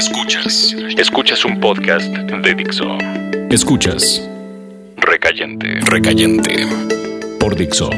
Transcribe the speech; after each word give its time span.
Escuchas. 0.00 0.74
Escuchas 0.96 1.44
un 1.44 1.60
podcast 1.60 2.06
de 2.06 2.54
Dixo. 2.54 2.86
Escuchas. 3.50 4.26
Recayente. 4.96 5.78
Recayente. 5.82 6.66
Por 7.38 7.54
Dixo. 7.54 7.90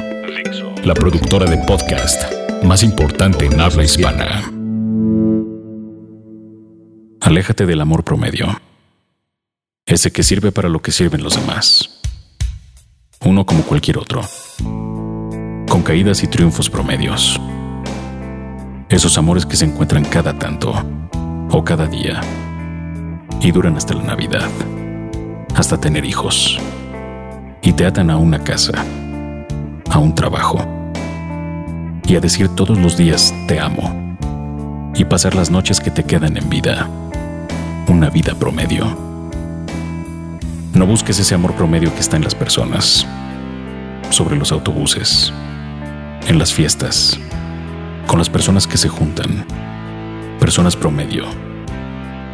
La 0.83 0.95
productora 0.95 1.49
de 1.49 1.59
podcast 1.59 2.25
más 2.65 2.83
importante 2.83 3.47
en 3.47 3.61
habla 3.61 3.85
hispana. 3.85 4.43
Aléjate 7.21 7.67
del 7.67 7.81
amor 7.81 8.03
promedio. 8.03 8.61
Ese 9.87 10.11
que 10.11 10.25
sirve 10.25 10.51
para 10.51 10.69
lo 10.69 10.83
que 10.83 10.91
sirven 10.91 11.23
los 11.23 11.37
demás. 11.37 12.01
Uno 13.25 13.47
como 13.47 13.63
cualquier 13.63 13.99
otro. 13.99 14.23
Con 14.59 15.85
caídas 15.85 16.25
y 16.25 16.27
triunfos 16.27 16.69
promedios. 16.69 17.41
Esos 18.89 19.17
amores 19.19 19.47
que 19.47 19.55
se 19.55 19.67
encuentran 19.67 20.05
cada 20.05 20.37
tanto 20.37 20.75
o 21.53 21.63
cada 21.63 21.87
día. 21.87 22.21
Y 23.41 23.53
duran 23.53 23.77
hasta 23.77 23.95
la 23.95 24.03
Navidad, 24.03 24.49
hasta 25.55 25.79
tener 25.79 26.05
hijos. 26.05 26.59
Y 27.63 27.73
te 27.73 27.87
atan 27.87 28.11
a 28.11 28.17
una 28.17 28.43
casa, 28.43 28.73
a 29.91 29.99
un 29.99 30.15
trabajo. 30.15 30.65
Y 32.07 32.17
a 32.17 32.21
decir 32.21 32.49
todos 32.49 32.79
los 32.79 32.97
días 32.97 33.33
te 33.47 33.61
amo 33.61 34.17
y 34.95 35.05
pasar 35.05 35.35
las 35.35 35.51
noches 35.51 35.81
que 35.81 35.91
te 35.91 36.05
quedan 36.05 36.37
en 36.37 36.49
vida, 36.49 36.89
una 37.89 38.11
vida 38.11 38.35
promedio. 38.35 38.87
No 40.75 40.87
busques 40.87 41.19
ese 41.19 41.35
amor 41.35 41.55
promedio 41.55 41.95
que 41.95 42.01
está 42.01 42.17
en 42.17 42.25
las 42.25 42.35
personas, 42.35 43.07
sobre 44.11 44.37
los 44.37 44.53
autobuses, 44.53 45.33
en 46.27 46.39
las 46.39 46.53
fiestas, 46.53 47.19
con 48.07 48.19
las 48.19 48.29
personas 48.29 48.67
que 48.67 48.77
se 48.77 48.89
juntan, 48.89 49.47
personas 50.43 50.75
promedio, 50.75 51.23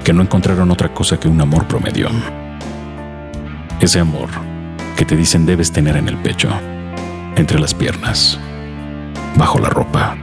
que 0.02 0.14
no 0.14 0.22
encontraron 0.22 0.70
otra 0.70 0.94
cosa 0.94 1.20
que 1.20 1.28
un 1.28 1.38
amor 1.42 1.66
promedio. 1.66 2.08
Ese 3.80 4.00
amor 4.00 4.30
que 4.96 5.04
te 5.04 5.14
dicen 5.14 5.44
debes 5.44 5.70
tener 5.72 5.94
en 5.94 6.08
el 6.08 6.16
pecho, 6.16 6.48
entre 7.36 7.60
las 7.60 7.74
piernas, 7.74 8.40
bajo 9.36 9.58
la 9.58 9.68
ropa, 9.68 10.16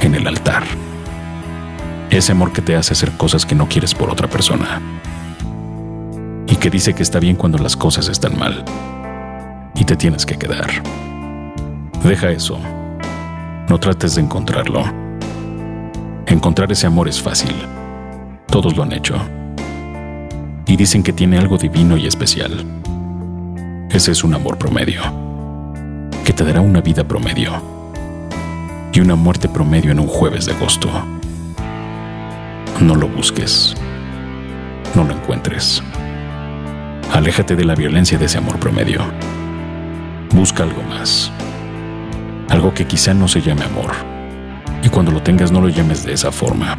en 0.00 0.14
el 0.14 0.28
altar. 0.28 0.62
Ese 2.08 2.30
amor 2.30 2.52
que 2.52 2.62
te 2.62 2.76
hace 2.76 2.92
hacer 2.92 3.10
cosas 3.16 3.44
que 3.44 3.56
no 3.56 3.66
quieres 3.66 3.92
por 3.92 4.08
otra 4.08 4.28
persona. 4.28 4.80
Y 6.46 6.54
que 6.54 6.70
dice 6.70 6.94
que 6.94 7.02
está 7.02 7.18
bien 7.18 7.34
cuando 7.34 7.58
las 7.58 7.76
cosas 7.76 8.08
están 8.08 8.38
mal. 8.38 8.64
Y 9.74 9.82
te 9.82 9.96
tienes 9.96 10.24
que 10.24 10.38
quedar. 10.38 10.70
Deja 12.04 12.30
eso 12.30 12.60
no 13.68 13.78
trates 13.78 14.14
de 14.14 14.22
encontrarlo. 14.22 15.09
Encontrar 16.30 16.72
ese 16.72 16.86
amor 16.86 17.08
es 17.08 17.20
fácil. 17.20 17.54
Todos 18.46 18.74
lo 18.76 18.82
han 18.82 18.92
hecho. 18.92 19.16
Y 20.66 20.76
dicen 20.76 21.02
que 21.02 21.12
tiene 21.12 21.36
algo 21.36 21.58
divino 21.58 21.98
y 21.98 22.06
especial. 22.06 22.64
Ese 23.90 24.12
es 24.12 24.24
un 24.24 24.32
amor 24.32 24.56
promedio. 24.56 25.02
Que 26.24 26.32
te 26.32 26.44
dará 26.44 26.62
una 26.62 26.80
vida 26.80 27.04
promedio. 27.04 27.52
Y 28.92 29.00
una 29.00 29.16
muerte 29.16 29.48
promedio 29.48 29.92
en 29.92 30.00
un 30.00 30.06
jueves 30.06 30.46
de 30.46 30.52
agosto. 30.52 30.88
No 32.80 32.94
lo 32.94 33.08
busques. 33.08 33.74
No 34.94 35.04
lo 35.04 35.12
encuentres. 35.12 35.82
Aléjate 37.12 37.56
de 37.56 37.64
la 37.64 37.74
violencia 37.74 38.16
de 38.16 38.24
ese 38.24 38.38
amor 38.38 38.58
promedio. 38.58 39.00
Busca 40.32 40.62
algo 40.62 40.82
más 40.84 41.30
algo 42.50 42.74
que 42.74 42.84
quizá 42.84 43.14
no 43.14 43.28
se 43.28 43.40
llame 43.40 43.62
amor. 43.62 44.09
Y 44.82 44.88
cuando 44.88 45.12
lo 45.12 45.22
tengas 45.22 45.52
no 45.52 45.60
lo 45.60 45.68
llames 45.68 46.04
de 46.04 46.12
esa 46.12 46.32
forma. 46.32 46.78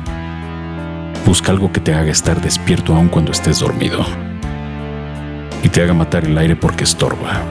Busca 1.26 1.52
algo 1.52 1.72
que 1.72 1.80
te 1.80 1.94
haga 1.94 2.12
estar 2.12 2.42
despierto 2.42 2.96
aun 2.96 3.08
cuando 3.10 3.32
estés 3.32 3.60
dormido. 3.60 4.06
Y 5.64 5.70
te 5.70 5.84
haga 5.84 5.94
matar 5.94 6.26
el 6.26 6.38
aire 6.38 6.56
porque 6.56 6.84
estorba. 6.84 7.42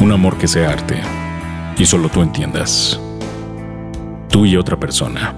Un 0.00 0.12
amor 0.12 0.36
que 0.36 0.46
sea 0.46 0.70
arte. 0.70 1.00
Y 1.78 1.86
solo 1.86 2.08
tú 2.08 2.22
entiendas. 2.22 3.00
Tú 4.30 4.44
y 4.44 4.56
otra 4.56 4.78
persona. 4.78 5.34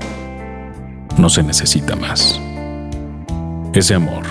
No 1.17 1.29
se 1.29 1.43
necesita 1.43 1.95
más. 1.95 2.41
Ese 3.73 3.95
amor, 3.95 4.25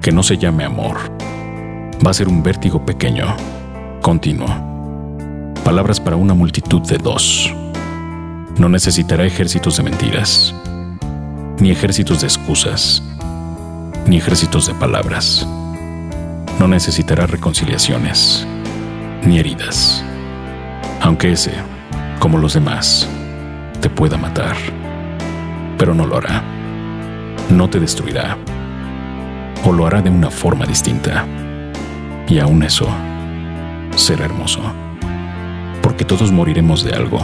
que 0.00 0.10
no 0.10 0.22
se 0.22 0.36
llame 0.36 0.64
amor, 0.64 0.96
va 2.04 2.10
a 2.10 2.14
ser 2.14 2.28
un 2.28 2.42
vértigo 2.42 2.84
pequeño, 2.84 3.36
continuo 4.00 4.72
palabras 5.62 6.00
para 6.00 6.16
una 6.16 6.34
multitud 6.34 6.82
de 6.82 6.98
dos. 6.98 7.61
No 8.58 8.68
necesitará 8.68 9.24
ejércitos 9.24 9.76
de 9.76 9.82
mentiras, 9.82 10.54
ni 11.58 11.70
ejércitos 11.70 12.20
de 12.20 12.26
excusas, 12.26 13.02
ni 14.06 14.18
ejércitos 14.18 14.66
de 14.66 14.74
palabras. 14.74 15.46
No 16.58 16.68
necesitará 16.68 17.26
reconciliaciones, 17.26 18.46
ni 19.24 19.38
heridas, 19.38 20.04
aunque 21.00 21.32
ese, 21.32 21.52
como 22.18 22.38
los 22.38 22.54
demás, 22.54 23.08
te 23.80 23.88
pueda 23.88 24.16
matar. 24.16 24.56
Pero 25.78 25.94
no 25.94 26.06
lo 26.06 26.18
hará. 26.18 26.42
No 27.50 27.68
te 27.68 27.80
destruirá. 27.80 28.36
O 29.64 29.72
lo 29.72 29.86
hará 29.86 30.02
de 30.02 30.10
una 30.10 30.30
forma 30.30 30.66
distinta. 30.66 31.26
Y 32.28 32.38
aún 32.38 32.62
eso 32.62 32.88
será 33.96 34.26
hermoso 34.26 34.60
porque 35.82 36.04
todos 36.04 36.32
moriremos 36.32 36.84
de 36.84 36.92
algo. 36.94 37.18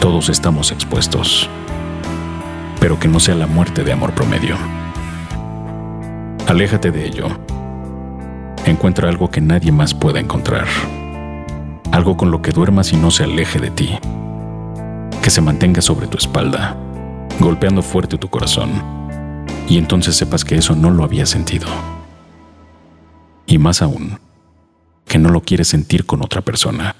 Todos 0.00 0.28
estamos 0.28 0.70
expuestos. 0.70 1.50
Pero 2.78 3.00
que 3.00 3.08
no 3.08 3.18
sea 3.18 3.34
la 3.34 3.48
muerte 3.48 3.82
de 3.82 3.92
amor 3.92 4.14
promedio. 4.14 4.56
Aléjate 6.46 6.92
de 6.92 7.04
ello. 7.04 7.26
Encuentra 8.64 9.08
algo 9.08 9.28
que 9.28 9.40
nadie 9.40 9.72
más 9.72 9.94
pueda 9.94 10.20
encontrar. 10.20 10.68
Algo 11.90 12.16
con 12.16 12.30
lo 12.30 12.40
que 12.42 12.52
duermas 12.52 12.92
y 12.92 12.96
no 12.96 13.10
se 13.10 13.24
aleje 13.24 13.58
de 13.58 13.70
ti. 13.70 13.98
Que 15.20 15.30
se 15.30 15.40
mantenga 15.40 15.82
sobre 15.82 16.06
tu 16.06 16.16
espalda, 16.16 16.76
golpeando 17.40 17.82
fuerte 17.82 18.18
tu 18.18 18.28
corazón. 18.28 18.70
Y 19.68 19.78
entonces 19.78 20.16
sepas 20.16 20.44
que 20.44 20.54
eso 20.54 20.76
no 20.76 20.90
lo 20.90 21.02
había 21.02 21.26
sentido. 21.26 21.66
Y 23.46 23.58
más 23.58 23.82
aún, 23.82 24.20
que 25.06 25.18
no 25.18 25.30
lo 25.30 25.40
quieres 25.40 25.66
sentir 25.66 26.06
con 26.06 26.22
otra 26.22 26.40
persona. 26.40 26.94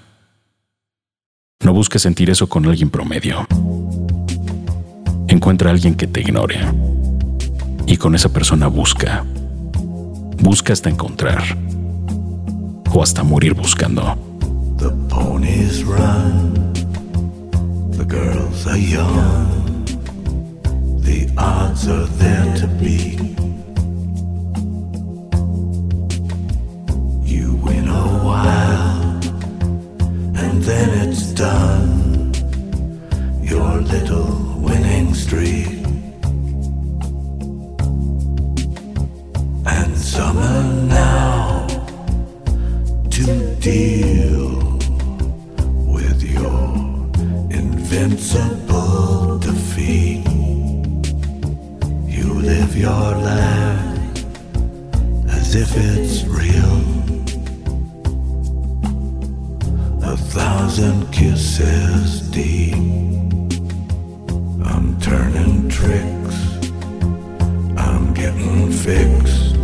No 1.64 1.72
busques 1.72 2.02
sentir 2.02 2.30
eso 2.30 2.48
con 2.48 2.64
alguien 2.66 2.88
promedio. 2.88 3.46
Encuentra 5.26 5.70
a 5.70 5.72
alguien 5.72 5.96
que 5.96 6.06
te 6.06 6.20
ignore. 6.20 6.60
Y 7.84 7.96
con 7.96 8.14
esa 8.14 8.28
persona 8.28 8.69
busca. 8.69 9.24
Busca 10.41 10.72
hasta 10.72 10.88
encontrar. 10.88 11.42
O 12.92 13.02
hasta 13.02 13.24
morir 13.24 13.54
buscando. 13.54 14.16
The 14.78 14.91
ponies 15.08 15.84
run. 15.84 16.72
The 17.96 18.04
girls 18.04 18.66
are 18.69 18.78
young. 18.78 19.84
The 21.02 21.28
odds 21.36 21.88
are 21.88 22.06
there 22.19 22.54
to 22.60 22.69
be. 22.80 23.19
Deal 43.71 44.49
with 45.95 46.23
your 46.23 46.69
invincible 47.61 49.39
defeat. 49.39 50.27
You 52.17 52.29
live 52.50 52.73
your 52.76 53.09
life 53.32 54.11
as 55.37 55.55
if 55.55 55.70
it's 55.76 56.25
real. 56.41 56.79
A 60.12 60.17
thousand 60.17 60.99
kisses 61.12 62.23
deep. 62.31 62.75
I'm 64.71 64.99
turning 65.00 65.69
tricks, 65.69 66.38
I'm 67.87 68.14
getting 68.14 68.73
fixed. 68.73 69.56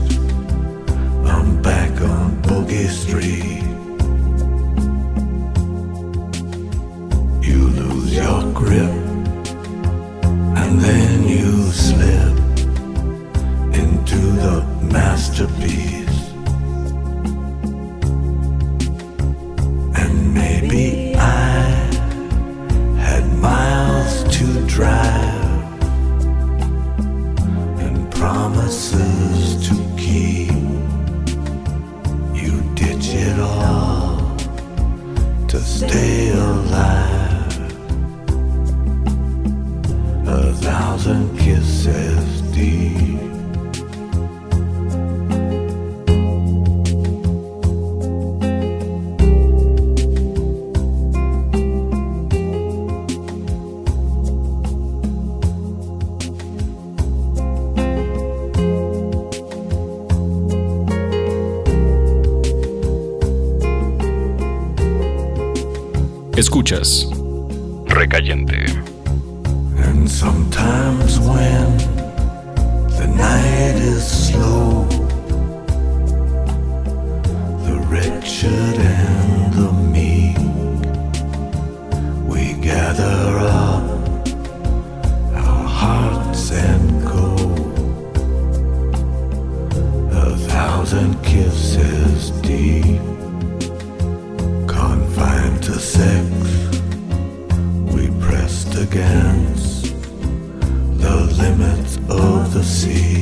I'm 1.35 1.62
back 1.62 1.93
on 2.03 2.43
Boogie 2.43 2.89
Street. 2.89 3.74
grip, 8.75 8.91
and 10.56 10.81
then 10.81 11.29
you 11.29 11.71
slip 11.71 12.37
into 13.75 14.19
the 14.44 14.67
masterpiece. 14.93 16.21
And 20.00 20.35
maybe 20.35 21.15
I 21.17 21.61
had 22.99 23.25
miles 23.38 24.25
to 24.38 24.67
drive 24.67 25.73
and 27.81 28.12
promises 28.15 29.69
to 29.69 29.75
keep. 29.97 30.50
You 32.35 32.61
ditch 32.75 33.15
it 33.15 33.38
all 33.38 34.37
to 35.49 35.61
stay 35.61 36.31
alive. 36.31 37.04
Escuchas. 66.37 67.07
Recayente. 67.87 68.67
And 69.77 70.11
sometimes 70.11 71.21
when 71.21 71.79
the 72.99 73.07
night 73.07 73.77
is 73.77 74.05
slow, 74.05 74.85
the 77.65 77.77
wretched 77.89 78.51
and 78.53 79.53
the 79.55 79.73
meek 79.95 80.37
we 82.27 82.55
gather 82.61 83.39
up. 83.39 83.74
você. 102.64 103.13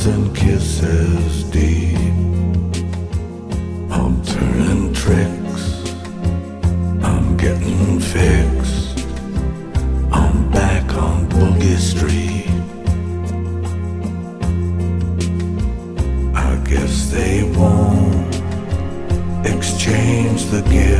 thousand 0.00 0.34
kisses 0.34 1.44
deep. 1.50 1.98
I'm 3.90 4.22
turning 4.24 4.94
tricks, 4.94 5.92
I'm 7.04 7.36
getting 7.36 8.00
fixed. 8.00 9.04
I'm 10.10 10.50
back 10.52 10.94
on 10.94 11.28
Boogie 11.28 11.76
Street. 11.76 12.48
I 16.34 16.56
guess 16.66 17.10
they 17.10 17.42
won't 17.58 18.34
exchange 19.44 20.46
the 20.46 20.62
gift. 20.70 20.99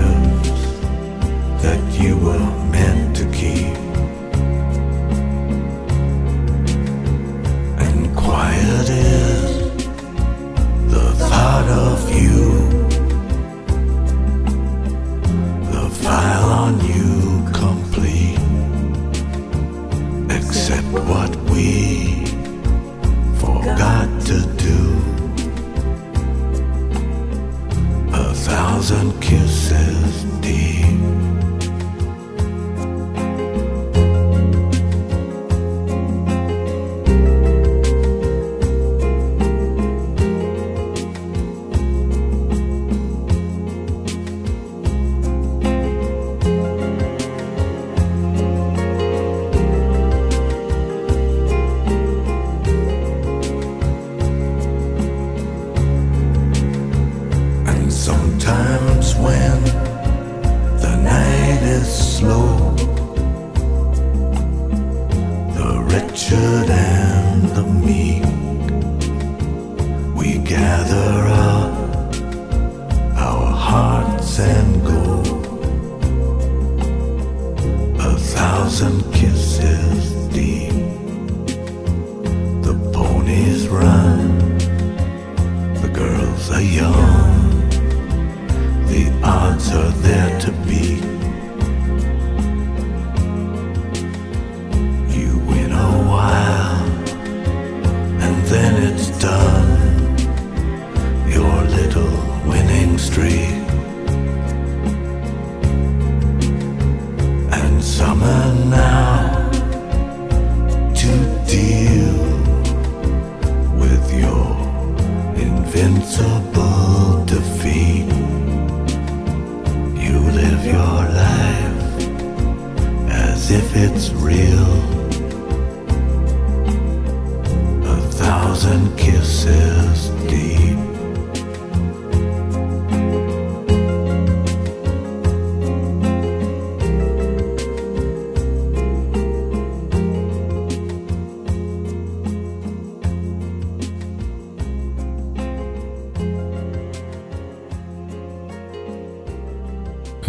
kisses 129.00 130.12
deep. 130.28 130.78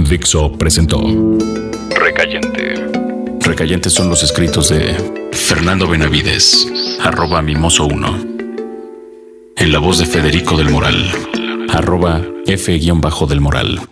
Dixo 0.10 0.52
presentó 0.58 1.00
Recayente. 1.90 2.76
Recayentes 3.42 3.94
son 3.94 4.10
los 4.10 4.24
escritos 4.24 4.70
de 4.70 4.94
Fernando 5.32 5.88
Benavides, 5.88 6.68
arroba 7.02 7.42
mimoso 7.42 7.86
1 7.86 8.31
en 9.62 9.72
la 9.72 9.78
voz 9.78 10.00
de 10.00 10.08
Federico 10.08 10.58
del 10.58 10.72
Moral, 10.72 11.12
arroba 11.70 12.26
F-del 12.48 13.42
Moral. 13.42 13.91